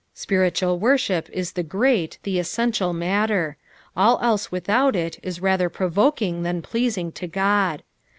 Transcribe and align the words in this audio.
Bpiritnal 0.15 0.79
worship 0.79 1.29
is 1.31 1.51
the 1.51 1.61
great, 1.61 2.17
the 2.23 2.39
essential 2.39 2.91
matter; 2.91 3.57
all 3.95 4.19
else 4.23 4.51
without 4.51 4.95
it 4.95 5.19
is 5.21 5.43
rather 5.43 5.69
provok 5.69 6.23
ing 6.23 6.41
than 6.41 6.63
pleasing 6.63 7.11
to 7.11 7.27
Ood. 7.27 7.83